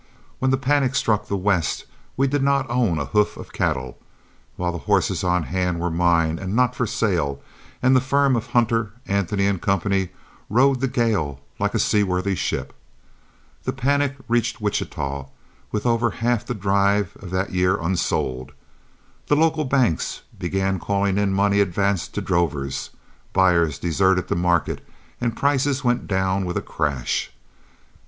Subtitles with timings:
[0.39, 1.85] When the panic struck the West
[2.17, 3.99] we did not own a hoof of cattle,
[4.55, 7.39] while the horses on hand were mine and not for sale;
[7.83, 9.99] and the firm of Hunter, Anthony & Co.
[10.49, 12.73] rode the gale like a seaworthy ship.
[13.63, 15.27] The panic reached Wichita
[15.71, 18.53] with over half the drive of that year unsold.
[19.27, 22.89] The local banks began calling in money advanced to drovers,
[23.33, 24.83] buyers deserted the market,
[25.21, 27.31] and prices went down with a crash.